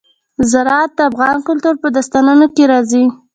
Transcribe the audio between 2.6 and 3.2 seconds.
راځي.